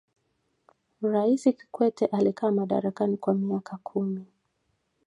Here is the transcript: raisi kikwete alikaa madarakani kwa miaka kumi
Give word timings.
raisi 1.01 1.53
kikwete 1.53 2.05
alikaa 2.05 2.51
madarakani 2.51 3.17
kwa 3.17 3.33
miaka 3.33 3.77
kumi 3.77 4.25